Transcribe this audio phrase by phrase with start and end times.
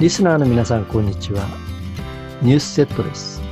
[0.00, 1.44] リスナーの皆さん、こんにちは。
[2.40, 3.42] ニュースセットです。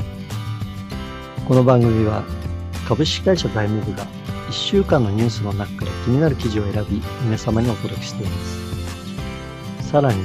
[1.48, 2.22] この番組は、
[2.86, 4.06] 株式会社財務部が
[4.48, 8.38] 1週間のニュースの中から気になる記事を選び、皆様にお届けしていま
[9.80, 9.90] す。
[9.90, 10.22] さらに、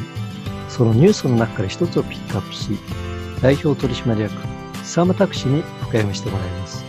[0.69, 2.77] そのニュースの中から一つをピックアップし、
[3.41, 4.31] 代表取締役、
[4.83, 6.85] 久間拓司に深読みしてもらいます。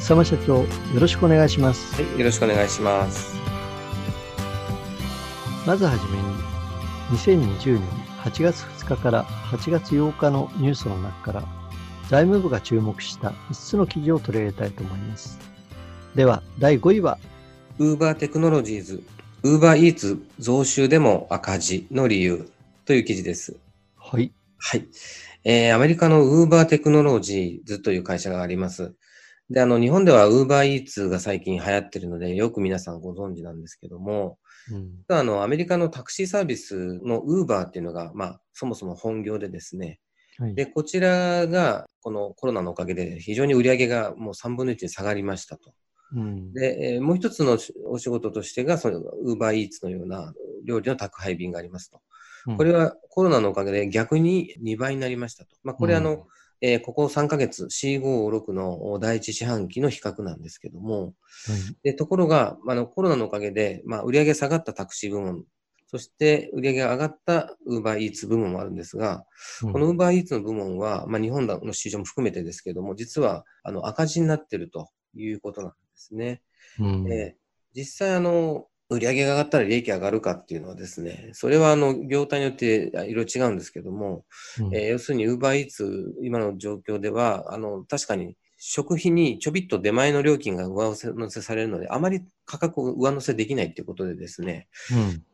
[0.00, 0.66] 久間社長、よ
[0.98, 1.94] ろしくお願いします。
[1.94, 3.32] はい、よろしくお願いします。
[5.64, 11.60] まずはじめに、2020年8月2日から8月8日のニュースの中から
[12.10, 15.38] 財務部が注目した5つの記事を取り上げたいと思います。
[16.14, 17.18] では、第5位は、
[17.78, 19.02] ウーバーテクノロジーズ、
[19.42, 22.50] ウーバーイーツ増収でも赤字の理由
[22.84, 23.56] という記事です。
[23.96, 24.32] はい。
[24.58, 24.86] はい。
[25.44, 28.92] えー、アメリカのウーバーテクノロジーズという会社があります。
[29.48, 34.38] で、あの、日本ではウーバーイーツが最近流行ってるので、よく皆さんご存知なんですけども、
[34.72, 40.00] うん、あの、アメリカのタクシーサービスのウーバーっていうのが、まあ、そもそも本業でですね、
[40.38, 45.72] はい、で、こちらが、このコロナのおかげで非常に売り上げがもう3分の1に下がりましたと。
[46.14, 50.32] うん、で、えー、もう一つのお仕事としてが、そのウーバーイーツのような
[50.64, 52.00] 料理の宅配便がありますと。
[52.56, 55.56] これはコロナのおかげで逆に2倍になりましたと。
[55.62, 56.20] まあ、これあの、うん
[56.60, 61.12] えー、ここ3ヶ月、456の第一四半期の比較なんですけども、はい、
[61.82, 65.44] でところが、あのコロナのおかげで、まあ、売上下がったタクシー部門、
[65.86, 69.24] そして売上が上がったウーバーイーツ部門もあるんですが、
[69.62, 76.42] うん、このウーバーイーツの部門は、まあ、日本の市場も含めてですけども、実はあの赤字になっているということなんですね。
[76.78, 84.24] うん、えー、実際あの、売上が上がったら利益上がるかっていうのはですね、それはあの業態によっていろいろ違うんですけども、
[84.58, 94.68] うん、えー、要するに UberEats 今の状況では、あの確かに食費にちょびっと出前の料金が上乗せされるので、あまり価格を上乗せできないっていうことでですね、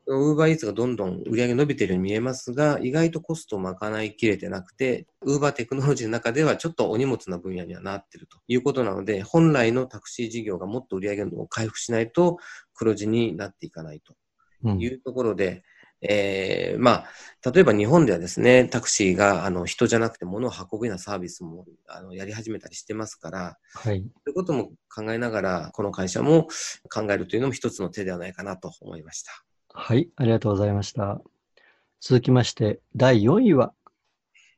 [0.06, 12.38] ウーバーイーツがどんどん売り上げ伸びているように見えますが、意外とコストを賄いきれてなくて、ウーバーテクノロジーの中ではちょっとお荷物な分野にはなっているということなので、本来のタクシー事業がもっと売り上げを回復しないと
[12.74, 14.14] 黒字になっていかないと
[14.68, 15.62] いうところで、うん
[16.02, 26.48] えー、まあ、例えば日本ではですね、タクシーがあの人じゃなくて物を運ぶようなサービスもあのやり始めたりしてますから、はい、そういうことも考えながら、この会社も
[26.92, 29.32] 考えるというのも一つの手ではないかなと思いました。
[29.78, 31.20] はい、ありがとうございました。
[32.00, 33.74] 続きまして、第4位は、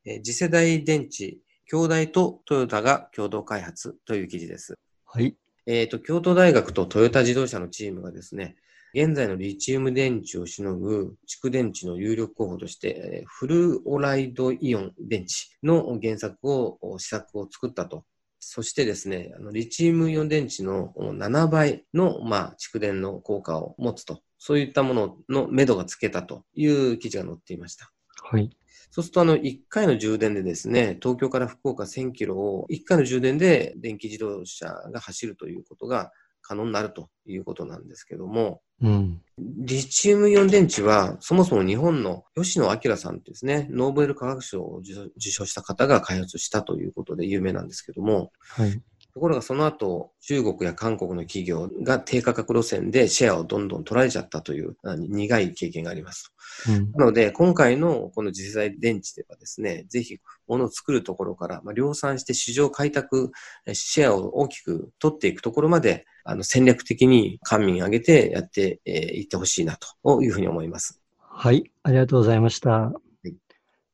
[0.05, 4.79] えー、次世代電池、京大とトヨタが共同開発という記事です。
[5.05, 5.35] はい。
[5.67, 8.55] えっ、ー、と、京都大学とトヨタ自動車のチームがですね、
[8.95, 15.33] 現在のリチウム電池をしのぐ蓄電池の有力候補として、フルオライドイオン電池
[15.65, 18.05] の原作を、試作を作ったと。
[18.39, 24.23] そしてですね、あのリチウムイオン電池の7倍の、まあ、蓄電の効果を持つと。
[24.39, 27.93] そういったものの目処がつけたという記事が載っていました。
[28.23, 28.51] はい。
[28.91, 36.11] そうすると、あの、1回の充電でですね、東京から福岡1000キロを1回の充電で電気自動車が走るということが
[36.41, 48.81] 可能になるということなんですけども、うん、リチウムイオン電池は、そもそも日本の吉野明さんですね、ノーベル化学賞を受賞した方が開発したということで有名なんですけども、はい、
[49.19, 56.33] ところがその後、中国や韓国の企業が低価格路線でシェアをどんどん取られちゃったという苦い経験があります。
[56.69, 63.33] うん、なので、今回のこの次世代電池ではですね、ぜひ物を作るところから、まあ、量産して市場開拓、
[63.73, 71.01] シェアを大きく取っていくところまで、あの戦略的に官民挙げてやってい、えー、ってほしいなというふうに思います。
[71.19, 72.71] はい、ありがとうございました。
[72.71, 72.93] は
[73.25, 73.35] い、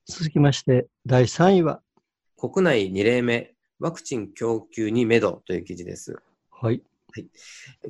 [0.04, 1.80] 続きまして、第3位は？
[2.36, 6.16] 国内2例目、ワクチン供給にめどという記事です。
[6.50, 6.82] はい。
[7.12, 7.28] はい、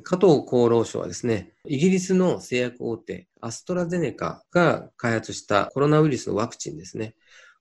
[0.03, 7.15] 加藤厚労省はですね、イギリスの製薬大手、アストラゼネカが開発したコロナウイルスのワクチンですね。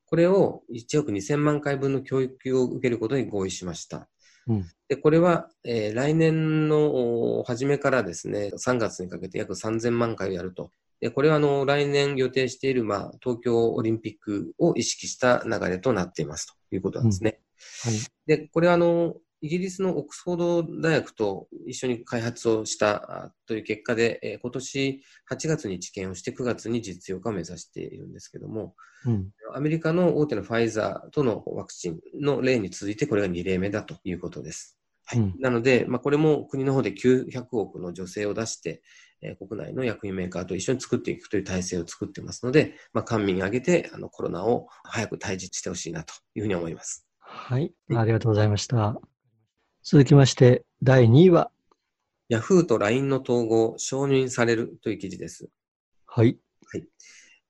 [0.07, 4.09] これを1億2000万回分の教育を受けることに合意しました。
[4.47, 10.71] うん、でこれは、えー、来年の初めからですね、3月にかけて約3000万回をやると。
[11.01, 17.41] でこれはあの来年予定している、まあ、東京オリンピックを意識した流れとなっていますということなんですね。
[17.83, 17.95] はい、
[18.27, 19.15] で、これはあの、
[19.45, 28.75] イギリスのオックスフォード大学と一緒に開発をしたという結果で、えー、今年8月に治験をして9月に実用化を目指しているんですけども、
[29.05, 34.79] うん、アメリカの大手のファイザーとのワクチンの例に続いてこれが2例目だということです。
[35.05, 38.83] はい、うん、なので、まあ、これも国の方で900億の助成を出して、
[39.21, 47.07] えー、国内の薬品メーカーと一緒に作っていくという体制を作ってますので、まあ、官民挙げてあのコロナを早く退治してほしいなというふうに思います。
[47.37, 48.99] はい、ありがとうございました。
[49.83, 51.51] 続きまして、第2位は、
[52.31, 55.49] Yahoo と LINE の統合、承認されるという記事です。
[56.07, 56.39] はい。
[56.73, 56.85] はい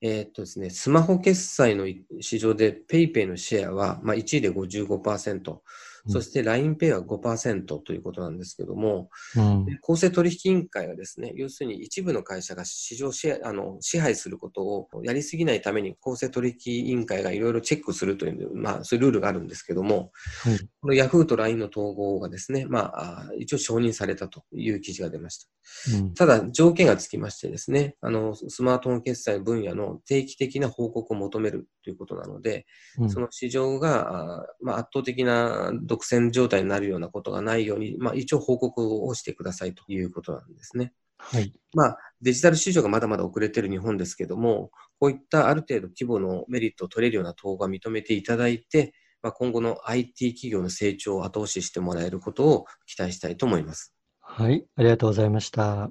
[0.01, 1.87] えー、っとですね、スマホ決済の
[2.21, 5.61] 市場で PayPay のシェアは、まあ、1位で55%、
[6.09, 20.13] そして LINEPay は5%ということなんですけども、うん、公正取引委員会はですね、要するに一部の会社が市場支あの支配することをやりすぎないために公正取引委員会がいろいろチェックするという、まあそういうルールがあるんですけども、
[20.47, 25.49] うん、この Yahoo と LINE の統合がですね、まあ一応承認されたという記事が出ました。
[25.95, 32.67] うん、ただ条件がつきましてですね、あのスマートフォン決済分野の定期的な報告を求めるということなので、
[33.09, 40.93] その市場が、まあ、圧倒的な独占状態になるようなことがないように、まあ、一応報告をしてくださいということなんですね。
[41.19, 41.53] はい。
[41.75, 53.94] まあ、デジタル市場がまだまだ遅れている日本ですけども、こういったある程度規模のメリットを取れるような統合が認めていただいて、まあ、今後の IT 企業の成長を後押ししてもらえることを期待したいと思います。
[54.37, 55.89] はい、ありがとうございました。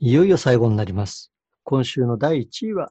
[0.00, 1.30] いよいよ最後になります。
[1.62, 2.90] 今週の第1位は？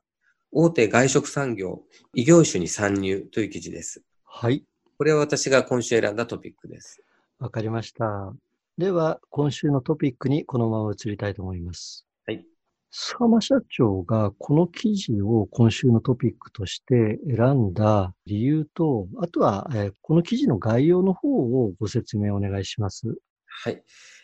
[0.54, 1.81] 大手外食産業、
[2.13, 4.01] 異業種に参入という記事です。
[4.24, 4.63] はい。
[4.98, 7.04] これは私が今週選んだトピックです。
[7.39, 8.33] わかりました。
[8.78, 12.07] では、今週のトピックにこのまま移りたいと思います。
[12.25, 12.45] はい。
[12.89, 23.18] 相馬社長がこの記事を今週のトピックとして選んだ理由と、あとは、えー、この記事の概要の方をご説明お願いします。
[23.63, 23.83] はい。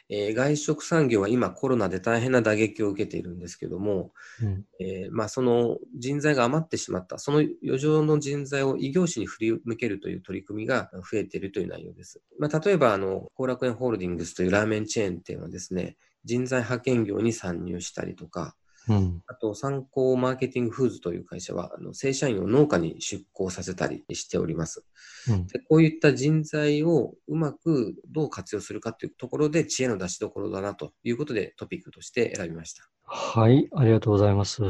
[0.09, 4.11] えー、外食産業は今コロナで大変な打撃を受けているんですけども、
[4.41, 12.21] うん、えー、まあ、その人材が余ってしまった、その余剰の人材を異業種に振り向けるという取り組みが増えているという内容です。
[12.39, 18.55] まあ、例えば、あの、後楽園ホールディングスというラーメンチェーン店はですね、人材派遣業に参入したりとか、
[18.89, 24.85] うん、あと、参考マーケティングフーズという会社は、あの正社員を農家に出向させたりしております、
[25.29, 25.59] うん、で。
[25.59, 32.89] こういった人材をうまくどう活用するかというところで知恵の出しどころだなということでトピックとして選びました。
[33.03, 34.61] はい、ありがとうございます。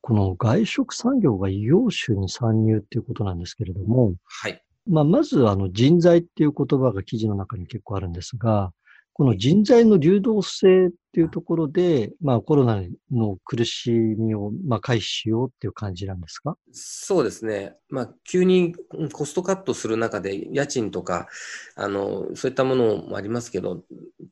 [0.00, 4.62] この外食産業が異業種に参入っていうことなんですけれども、はい。
[4.86, 8.72] まあ、まずあの人材っていう言葉が記事の中に結構あるんですが、
[9.16, 16.58] この人材の流動性っていうところで、まあコロナの苦しみをまあ回避しようっていう感じなんですか？
[16.70, 17.76] そうですね。
[17.88, 18.74] まあ急に
[19.14, 21.28] コストカットする中で家賃とか、
[21.76, 23.84] あの、そういったものもありますけど、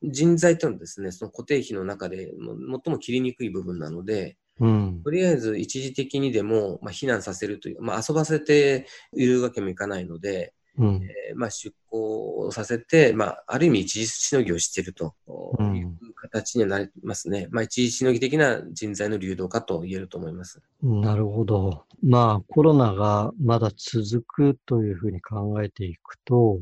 [0.02, 15.14] 人材っていうのはですね、その固定費の中で最も切りにくい部分なので、うん、とりあえず一時的にでも、まあ、避難させるという、まあ、遊ばせているわけもいかないので、うん、えー、まあ、出向させて、まあ、ある意味一時しのぎをしていると
[15.60, 17.46] いう形になりますね。
[17.48, 20.60] うん、まあ、一時しのぎ的な人材の流動化と言えると思います。
[20.82, 21.84] なるほど。
[22.02, 26.60] まあ、コロナがまだ続くというふうに考えていくと、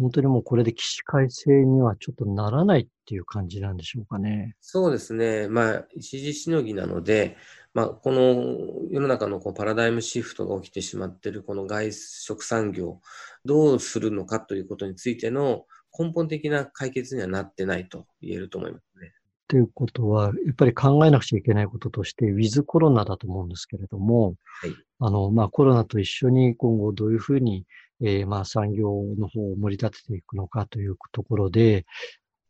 [0.00, 4.56] 本当にもうこれで起死回生にはちょっとならないっていう感じなんでしょうかね。
[4.60, 5.48] そうですね。
[5.48, 7.36] まあ、一時しのぎなので、
[7.74, 13.00] まあ、この世の中のこうパラダイムシフトが起きてしまっているこの外食産業、
[13.44, 15.66] どうするのかということについての
[15.96, 19.12] 根本的な解決にはなってないと言えると思いますね。
[19.48, 27.66] ということは、やっぱり考えなくちゃいけないこととして、ウィズコロナだと思うんですけれども、はい、あの、まあ、コロナと一緒に今後どういうふうに、
[28.02, 31.86] えー、まあ、産業の方を盛り立てていくのかというところで、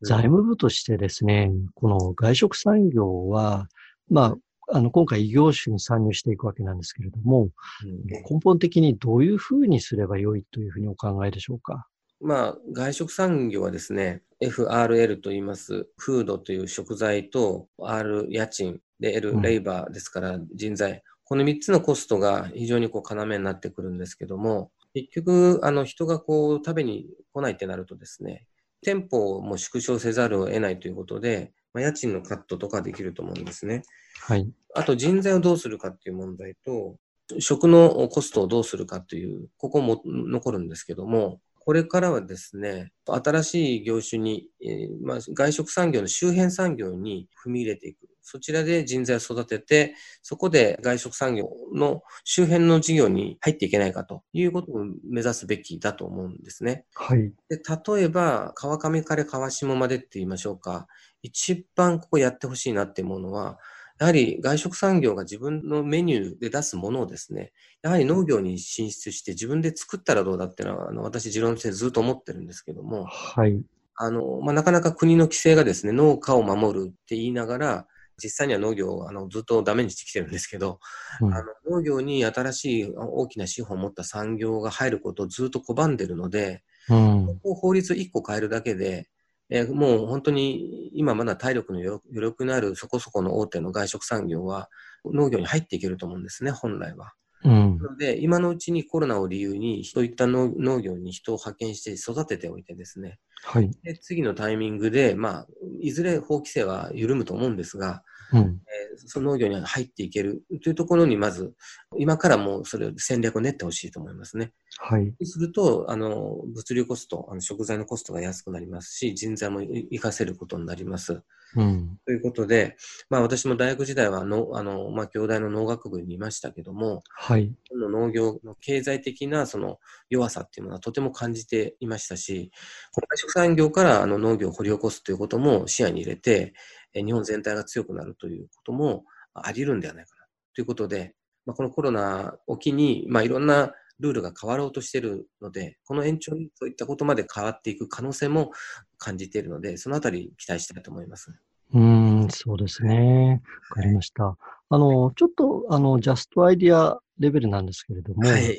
[0.03, 3.69] 財務部としてですね、この外食産業は、
[4.09, 4.37] ま
[4.69, 7.51] あ、あの、今回異業種に参入していくわけなんですけれども、
[7.85, 11.87] うん、根本的にどういうふうにすればよいというふうにお考えでしょうか？
[12.21, 28.47] まあ、外食産業はですね、FRL と言います、フードという食材と R 家賃で L レイバーですから人材、うん、この3つのコストが非常にこう要になってくるんですけども、結局、あの人がこう食べに来ないってなるとですね、
[28.83, 33.83] 店舗も縮小せざるを得ないということで、まあ、家賃のカットとかできると思うんですね。
[34.27, 34.51] はい。
[34.75, 36.97] あと人材をどうするかっていう問題と、
[37.39, 48.10] 食のコストをどうするかという、ここも残るんですけども、これからはですね、新しい業種に、えー、まあ、外食産業の周辺産業に踏み入れていく。
[48.31, 56.85] そちらで人材を育てて、そこで外食産業の周辺の事業に入っていけないかということを目指すべきだと思うんですね。
[56.95, 57.33] はい。
[57.49, 57.61] で
[57.97, 60.87] 例えば、川上から川下までって言いましょうか。
[61.23, 63.59] 一番ここやってほしいなっていうものは、
[63.99, 67.51] やはり外食産業が自分のメニューで出すものをですね、
[67.83, 73.61] やはり農業に進出して自分で作ったらどうだっていうのは、あの私、持論としてずっと思ってるんですけども、はい。
[74.03, 77.87] あの、まあ、なかなか国の規制がですね、農家を守るって言いながら、
[78.23, 80.79] 実際には農業をあのずっとダメにしてきてるんですけど、
[81.21, 81.45] うん、あの
[81.79, 89.09] 農業に新しい大きな資本を持った産業が入ることをずっと拒んでるので、うん、ここ法律1個変えるだけで、
[89.49, 94.69] えー、もう本当に今まだ体力の余力のあるそこそこの大手の外食産業は、
[95.05, 97.13] 農業に入っていけると思うんですね、本来は。
[97.43, 105.47] うん、なので、今のうちにコロナを理由に、そういった農業に人を派遣して育てておいてですね、はい、で次のタイミングで、まあ、
[105.81, 111.55] いずれ法規制は緩むと思うんですが、うん、えー、その農業に入っていけるというところに、まず、
[111.99, 114.53] 今からもうそれ戦略を練ってほしいと思いますね。
[114.79, 115.13] はい。
[115.25, 121.23] すると、あの、物流コスト、あの食材のコストが安くなりますし、人材も活かせることになります。
[121.57, 122.77] うん、ということで、
[123.09, 127.53] まあ私も大学時代はの、あの、まあ京大の農学部にいましたけども、はい。
[127.73, 132.51] の農業の経済的なその弱さっていうものはとても感じていましたし、
[132.93, 136.55] 外食産業からあの農業を掘り起こすということも視野に入れて、
[136.95, 139.05] 日本全体が強くなるということも
[139.35, 141.15] あり得るんではないかなということで、
[141.47, 148.51] まあ、このコロナを機に、まあ、いろんなルールが変わろうとしているので、この延長にそういったことまで変わっていく可能性も
[148.99, 151.33] 感じているので、そのあたり期待したいと思います。
[151.73, 153.43] うん、そうですね。
[153.71, 154.37] わかりました。
[154.71, 158.57] あの、ちょっと、あの、ジャストアイディアレベルなんですけれども、はいはい、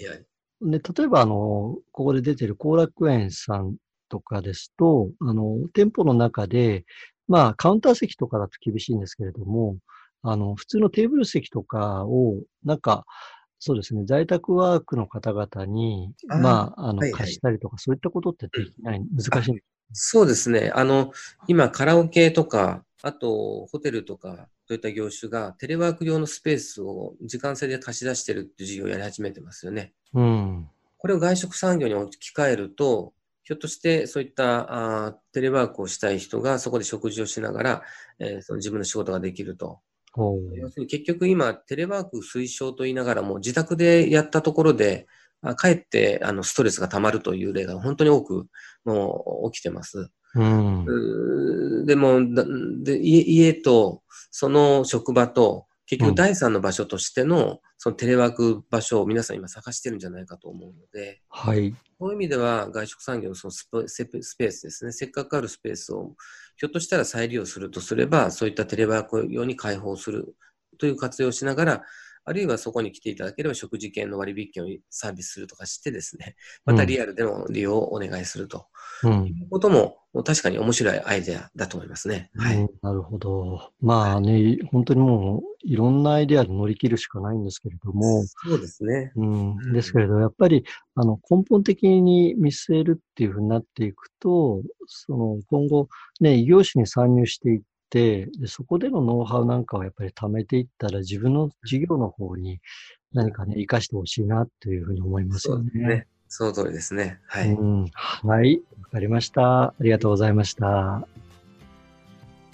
[0.62, 1.34] で例えば、あの、
[1.92, 3.76] ここで出てる後楽園さん
[4.10, 6.86] とかですと、あの、店舗の中で、
[7.32, 9.78] まあ、カウンター席とかだと厳しいんですけれども、
[10.22, 12.36] あの、普通のテーブル席とかを、
[12.66, 13.06] なんか、
[13.58, 19.62] そうですね、在宅ワークの方々に、あまあ、あの、はいはい、貸したりとか、そういったことってできない、うん、難しい
[19.94, 20.74] そうですね。
[20.76, 21.14] あの、
[21.48, 29.94] 今、カラオケとか、あと、ホテルとか、そういった業種が、テレワーク用のスペースを時間制で貸し出してるっていう事業をやり始めてますよね。
[30.14, 30.70] うん。
[30.98, 37.81] これを外食産業に置き換えると、ひょっとしてそういったあテレワークをしたい人がそこで食事をしながら、
[38.19, 39.79] えー、その自分の仕事ができると。
[40.17, 45.07] 要するに結局今、テレワーク推奨と言いながらも、自宅でやったところで、
[45.41, 48.45] あかえってあのストレスが溜まるという例が本当に多く
[48.86, 50.12] もう起きてます。
[50.36, 52.19] うん、でも
[52.83, 61.74] で家、家とその職場と結局第三の場所としての、そのテレワーク場所を皆さん今探してるんじゃないかと思うので、はい。
[62.01, 66.15] そういう意味では外食産業のそのスペースですね、せっかくあるスペースを
[66.58, 70.36] ひょっとしたら再利用するとすれば、そういったテレワーク用に開放する
[70.79, 71.84] という活用をしながら、
[72.25, 76.36] あるいはそこに来ていただければ食事券の割引券をサービスするとかしてですね、
[76.66, 78.68] またリアルでの利用をお願いすると、
[79.04, 82.30] うん、いうことも確かに面白いアイデアだと思いますね。
[82.36, 82.68] はい。
[82.82, 83.72] なるほど。
[83.80, 88.24] まあね、本当にもういろんなアイデアで乗り切るしかないんですけれども。
[88.25, 89.13] そうですね。
[89.16, 89.74] うん。
[89.74, 95.88] ですけれど、やっぱりあの根本的に見据えるっていうふうになっていくと、その今後
[96.20, 102.60] ね、異業種に参入していっ、で、そこでのノウハウなんかをやっぱり貯めていったら、自分の事業の方に
[103.13, 105.71] 何かね、活かしてほしいなというふうに思いますよね。
[105.74, 106.07] そうね。
[106.27, 107.19] その通りですね。
[107.27, 107.50] はい。
[107.50, 108.62] うん、はい。
[108.81, 109.63] わかりました。
[109.63, 111.05] ありがとうございました。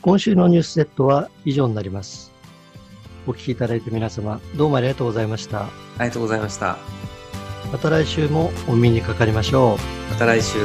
[0.01, 2.31] 今週のニュースセットは以上になります。
[3.27, 5.65] お聞きいただいた皆様、どうもありがとうございました。
[5.65, 6.77] ありがとうございました。
[7.71, 10.11] また来週もお耳にかかりましょう。
[10.11, 10.57] また来週。